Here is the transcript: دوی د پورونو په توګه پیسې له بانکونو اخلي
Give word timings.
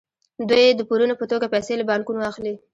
دوی 0.49 0.65
د 0.75 0.81
پورونو 0.87 1.15
په 1.21 1.25
توګه 1.31 1.51
پیسې 1.53 1.73
له 1.77 1.85
بانکونو 1.89 2.27
اخلي 2.31 2.53